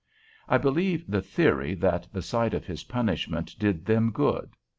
I 0.49 0.57
believe 0.57 1.05
the 1.07 1.21
theory 1.21 1.75
was 1.75 1.81
that 1.81 2.07
the 2.11 2.23
sight 2.23 2.55
of 2.55 2.65
his 2.65 2.85
punishment 2.85 3.55
did 3.59 3.85
them 3.85 4.09
good. 4.09 4.49